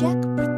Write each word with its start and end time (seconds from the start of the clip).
Jack 0.00 0.49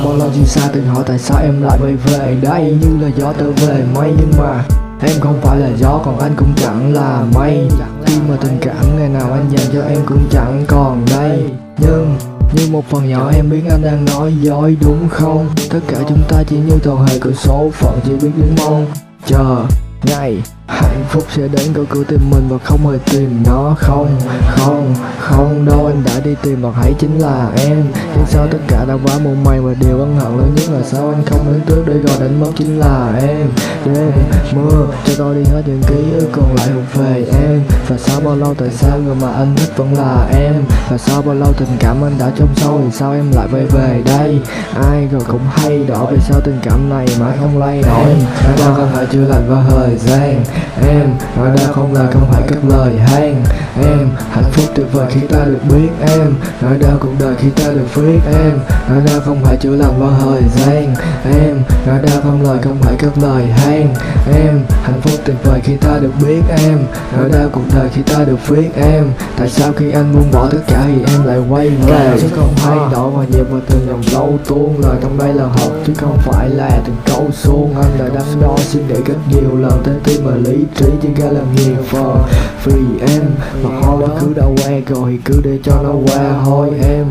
Sau 0.00 0.08
bao 0.08 0.18
lâu 0.18 0.30
chia 0.34 0.44
xa 0.44 0.68
từng 0.72 0.86
hỏi 0.86 1.04
tại 1.06 1.18
sao 1.18 1.42
em 1.42 1.62
lại 1.62 1.78
quay 1.82 1.94
về? 1.94 2.36
Đây 2.42 2.78
Như 2.80 3.04
là 3.04 3.10
gió 3.16 3.32
trở 3.38 3.50
về 3.50 3.84
mây 3.94 4.12
Nhưng 4.18 4.30
mà 4.38 4.64
em 5.00 5.20
không 5.20 5.38
phải 5.42 5.58
là 5.58 5.68
gió, 5.76 6.00
còn 6.04 6.18
anh 6.18 6.34
cũng 6.36 6.52
chẳng 6.56 6.94
là 6.94 7.24
mây. 7.34 7.68
Khi 8.06 8.14
mà 8.28 8.36
tình 8.40 8.58
cảm 8.60 8.98
ngày 8.98 9.08
nào 9.08 9.32
anh 9.32 9.50
dành 9.50 9.66
cho 9.72 9.82
em 9.82 9.98
cũng 10.06 10.28
chẳng 10.30 10.64
còn 10.68 11.04
đây. 11.10 11.44
Nhưng 11.78 12.16
như 12.54 12.66
một 12.70 12.84
phần 12.90 13.08
nhỏ 13.08 13.30
em 13.34 13.50
biết 13.50 13.62
anh 13.70 13.82
đang 13.82 14.04
nói 14.04 14.34
dối, 14.40 14.76
đúng 14.80 15.08
không? 15.08 15.48
Tất 15.70 15.80
cả 15.88 15.96
chúng 16.08 16.22
ta 16.28 16.42
chỉ 16.48 16.56
như 16.56 16.78
toàn 16.82 17.06
hệ 17.06 17.18
cửa 17.20 17.32
số 17.32 17.70
phận 17.72 18.00
chỉ 18.04 18.12
biết 18.12 18.30
đứng 18.36 18.54
mong 18.58 18.86
Chờ 19.26 19.64
ngày 20.02 20.42
hạnh 20.70 21.04
phúc 21.08 21.24
sẽ 21.36 21.42
đến 21.48 21.72
có 21.74 21.82
cửa 21.90 22.04
tìm 22.04 22.20
mình 22.30 22.46
và 22.48 22.58
không 22.64 22.86
hề 22.88 22.98
tìm 23.10 23.42
nó. 23.46 23.74
Không 23.78 24.16
không 24.48 24.94
không 25.18 25.66
đâu, 25.66 25.86
anh 25.86 26.02
đã 26.04 26.12
đi 26.24 26.34
tìm 26.42 26.62
hoặc 26.62 26.74
hãy 26.76 26.94
chính 26.98 27.18
là 27.18 27.50
em. 27.56 27.84
Nhưng 28.16 28.26
sao 28.26 28.46
tất 28.50 28.58
cả 28.68 28.84
đã 28.88 28.94
quá 29.04 29.14
mù 29.24 29.34
mày 29.44 29.60
và 29.60 29.74
điều 29.80 29.98
ân 29.98 30.16
hận 30.20 30.38
lớn 30.38 30.52
nhất 30.56 30.64
là 30.72 30.82
sao 30.82 31.08
anh 31.08 31.22
không 31.26 31.52
đến 31.52 31.60
trước 31.68 31.82
để 31.86 31.94
gọi 31.94 32.16
đánh 32.20 32.40
mất 32.40 32.50
chính 32.58 32.78
là 32.78 33.12
em. 33.20 33.48
Đêm 33.84 34.12
mưa 34.54 34.86
cho 35.04 35.12
tôi 35.18 35.34
đi 35.34 35.44
hết 35.50 35.62
những 35.66 35.82
ký 35.82 36.12
ức 36.18 36.28
còn 36.32 36.54
lại 36.56 36.68
thuộc 36.74 37.02
về 37.02 37.24
em. 37.32 37.62
Và 37.88 37.96
sau 37.98 38.20
bao 38.20 38.36
lâu 38.36 38.54
tại 38.54 38.68
sao 38.70 38.98
người 38.98 39.14
mà 39.14 39.32
anh 39.32 39.54
thích 39.56 39.76
vẫn 39.76 39.94
là 39.94 40.28
em? 40.32 40.54
Và 40.90 40.98
sau 40.98 41.22
bao 41.22 41.34
lâu 41.34 41.52
tình 41.52 41.68
cảm 41.78 42.04
anh 42.04 42.18
đã 42.18 42.30
trong 42.38 42.48
sâu 42.56 42.80
thì 42.84 42.90
sao 42.92 43.12
em 43.12 43.32
lại 43.32 43.48
quay 43.52 43.64
về 43.64 44.02
đây? 44.06 44.40
Ai 44.74 45.08
rồi 45.12 45.22
cũng 45.28 45.40
hay 45.50 45.84
đỏ 45.88 46.06
vì 46.10 46.18
sao 46.20 46.40
tình 46.40 46.58
cảm 46.62 46.88
này 46.88 47.06
mãi 47.20 47.36
không 47.40 47.58
lay 47.58 47.82
nổi 47.86 48.14
đã 48.44 48.56
đang 48.58 48.74
không 48.74 48.88
phải 48.92 49.06
chưa 49.12 49.24
lành 49.24 49.44
vào 49.48 49.64
thời 49.70 49.96
gian 49.96 50.44
em 50.88 51.10
nói 51.36 51.48
ra 51.56 51.72
không 51.72 51.92
là 51.92 52.06
không 52.12 52.26
phải 52.30 52.42
các 52.48 52.58
lời 52.68 52.94
hay. 52.98 53.34
Em 53.82 54.10
hạnh 54.30 54.44
phúc 54.52 54.64
tuyệt 54.74 54.86
vời 54.92 55.06
khi 55.10 55.20
ta 55.20 55.44
được 55.44 55.60
biết. 55.70 55.88
Em 56.00 56.34
nói 56.62 56.78
ra 56.80 56.88
cuộc 57.00 57.12
đời 57.20 57.34
khi 57.38 57.48
ta 57.50 57.70
được 57.70 57.94
viết. 57.94 58.18
Em 58.32 58.58
nói 58.88 59.00
ra 59.06 59.20
không 59.24 59.40
phải 59.42 59.56
chữa 59.56 59.76
lành 59.76 60.00
vào 60.00 60.12
thời 60.20 60.42
gian 60.56 60.94
em 61.24 61.62
nói 61.86 61.98
ra 62.02 62.20
không 62.22 62.42
lời 62.42 62.58
không 62.62 62.76
phải 62.80 62.94
các 62.98 63.18
lời 63.22 63.46
hay. 63.46 63.86
Em 64.34 64.60
hạnh 64.82 65.00
phúc 65.02 65.20
tuyệt 65.24 65.36
vời 65.44 65.60
khi 65.64 65.76
ta 65.76 65.98
được 66.00 66.12
biết. 66.22 66.42
Em 66.48 66.78
nói 67.16 67.28
ra 67.32 67.46
cuộc 67.52 67.64
đời 67.74 67.88
khi 67.94 68.02
ta 68.02 68.24
được 68.24 68.48
viết. 68.48 68.68
Em 68.76 69.04
tại 69.38 69.48
sao 69.48 69.72
khi 69.76 69.90
anh 69.90 70.12
buông 70.14 70.30
bỏ 70.32 70.48
tất 70.50 70.58
cả 70.66 70.84
thì 70.86 71.12
em 71.14 71.26
lại 71.26 71.38
quay 71.48 71.68
về? 71.68 72.16
Chứ 72.20 72.26
không 72.36 72.54
hay 72.56 72.78
đổi 72.92 73.10
và 73.10 73.24
nhịp 73.24 73.44
vào 73.50 73.60
từng 73.68 73.86
dòng 73.88 74.02
lâu 74.12 74.38
tuôn 74.46 74.80
lời 74.80 74.96
trong 75.02 75.18
đây 75.18 75.34
là 75.34 75.44
hợp. 75.44 75.70
Chứ 75.86 75.92
không 76.00 76.18
phải 76.18 76.48
là 76.48 76.70
từng 76.86 76.96
câu 77.06 77.26
suông 77.32 77.74
anh 77.76 77.90
đã 77.98 78.04
đắn 78.14 78.40
đo 78.40 78.56
suy 78.58 78.80
nghĩ 78.80 79.00
rất 79.06 79.14
nhiều 79.28 79.56
lần 79.56 79.82
tới 79.84 79.94
tim 80.04 80.20
và 80.24 80.32
lý 80.50 80.64
trí, 80.74 80.86
chỉ 81.02 81.08
ra 81.16 81.26
làm 81.26 81.54
nhiều 81.56 81.76
for 81.90 82.16
vì 82.64 82.82
em, 83.00 83.22
mà 83.62 83.70
ho 83.80 83.96
quá 83.96 84.08
cứ 84.20 84.26
đã 84.36 84.44
qua 84.44 84.70
rồi, 84.86 85.10
thì 85.10 85.18
cứ 85.24 85.40
để 85.44 85.58
cho 85.62 85.82
nó 85.82 85.92
qua. 86.06 86.42
Thôi 86.44 86.68
em, 86.82 87.06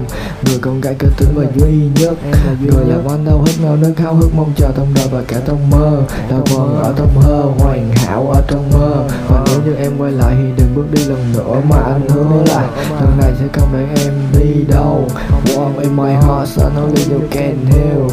người 0.46 0.60
con 0.62 0.82
gái 0.82 0.96
cơ 1.00 1.08
tính 1.18 1.30
và 1.36 1.44
duy 1.56 1.74
nhất. 1.96 2.14
Người 2.62 2.86
làm 2.86 3.08
anh 3.08 3.26
đau 3.26 3.44
hết 3.46 3.54
ngao 3.64 3.76
nước, 3.76 3.94
háo 3.98 4.14
hức 4.14 4.36
mong 4.36 4.52
chờ 4.56 4.72
trong 4.78 4.88
đời 4.96 5.08
và 5.12 5.22
cả 5.28 5.38
trong 5.46 5.70
mơ. 5.70 6.02
Đã 6.30 6.38
còn 6.56 6.84
ở 6.84 6.94
trong 6.98 7.22
hơ 7.22 7.44
hoàn 7.58 7.92
hảo 7.96 8.30
ở 8.34 8.42
trong 8.48 8.72
mơ. 8.74 9.04
Và 9.30 9.44
nếu 9.46 9.62
như 9.66 9.76
em 9.84 9.92
quay 9.98 10.12
lại 10.12 10.36
thì 10.38 10.44
đừng 10.58 10.76
bước 10.76 10.86
đi 10.92 11.06
lần 11.06 11.34
nữa 11.34 11.62
mà 11.70 11.78
anh 11.78 12.10
hứa 12.10 12.44
là 12.48 12.68
lần 13.02 13.18
này 13.22 13.32
sẽ 13.40 13.46
không 13.54 13.70
để 13.74 14.04
em 14.06 14.14
đi 14.40 14.64
đâu. 14.68 15.08
Warm 15.46 15.80
in 15.80 15.96
my 15.96 16.12
heart 16.12 16.58
I 16.58 16.64
know 16.64 16.90
that 16.96 17.12
you 17.12 17.20
can 17.32 17.66
heal 17.66 18.08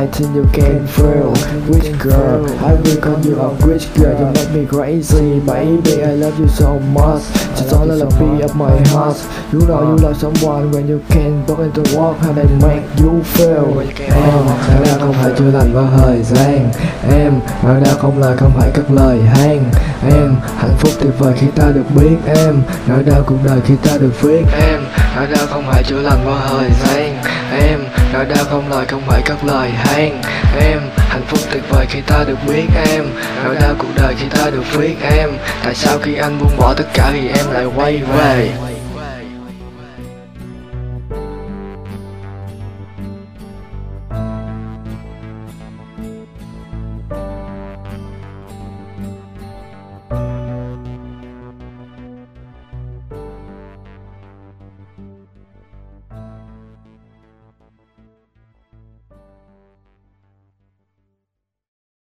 I 0.00 0.06
think 0.12 0.34
you 0.36 0.44
can 0.52 0.86
feel 0.96 1.32
which 1.68 1.92
girl. 2.02 2.46
I 2.62 2.74
will 2.84 3.00
call 3.00 3.16
you 3.24 3.40
a 3.40 3.48
which 3.66 3.86
girl. 3.96 4.14
You 4.18 4.26
make 4.26 4.50
me 4.54 4.64
crazy 4.68 5.40
baby 5.40 6.02
I 6.02 6.14
love 6.14 6.38
you 6.38 6.48
so 6.48 6.78
much. 6.92 7.22
Just 7.56 7.72
all 7.72 7.86
the 7.86 8.06
beat 8.18 8.44
of 8.44 8.54
my 8.54 8.76
heart. 8.92 9.16
You 9.52 9.60
know 9.66 9.80
you 9.82 9.96
love 9.96 10.16
someone 10.16 10.70
when 10.70 10.86
you 10.88 11.00
can 11.08 11.44
walk 11.46 11.60
into 11.60 11.82
walk 11.96 12.18
how 12.18 12.32
they 12.32 12.46
make 12.62 12.84
you 12.98 13.22
feel. 13.22 13.80
Em 13.98 14.46
nói 14.46 14.84
ra 14.84 14.92
không 15.00 15.14
phải 15.22 15.32
chữa 15.38 15.50
lành 15.50 15.72
vào 15.72 15.88
thời 15.98 16.22
gian 16.22 16.70
em 17.10 17.40
nói 17.62 17.80
ra 17.84 17.92
không 17.98 18.18
lời 18.18 18.36
không 18.36 18.52
phải 18.56 18.70
các 18.74 18.90
lời 18.90 19.18
hang. 19.22 19.64
Em 20.10 20.36
hạnh 20.58 20.76
phúc 20.78 20.92
tuyệt 21.00 21.12
vời 21.18 21.32
khi 21.36 21.46
ta 21.56 21.64
được 21.74 21.84
biết. 21.96 22.16
Em 22.26 22.62
nói 22.86 23.02
ra 23.06 23.14
cuộc 23.26 23.38
đời 23.44 23.60
khi 23.66 23.74
ta 23.84 23.98
được 24.00 24.22
viết. 24.22 24.42
Em 24.60 24.80
nói 25.16 25.26
ra 25.26 25.46
không 25.50 25.64
phải 25.70 25.84
chữa 25.84 26.00
lành 26.00 26.24
vào 26.24 26.38
thời 26.48 26.70
gian 26.70 27.22
em 27.60 27.80
nói 28.12 28.24
ra 28.24 28.36
không 28.50 28.68
lời 28.70 28.86
không 28.86 29.02
phải 29.06 29.22
các 29.24 29.44
lời 29.44 29.70
hang. 29.70 30.22
Em 30.60 30.78
hạnh 31.08 31.22
phúc 31.26 31.40
tuyệt 31.50 31.62
vời 31.68 31.86
khi 31.90 32.00
ta 32.00 32.24
được 32.24 32.38
biết 32.48 32.66
em. 32.94 33.04
Nỗi 33.44 33.54
đau 33.60 33.74
cuộc 33.78 33.88
đời 33.96 34.14
khi 34.18 34.26
ta 34.30 34.50
được 34.50 34.64
viết 34.72 34.96
em. 35.02 35.30
Tại 35.64 35.74
sao 35.74 35.98
khi 36.02 36.14
anh 36.14 36.38
buông 36.38 36.56
bỏ 36.58 36.74
tất 36.74 36.86
cả 36.94 37.10
thì 37.12 37.28
em 37.28 37.46
lại 37.52 37.64
quay 37.76 37.96
về? 37.96 38.50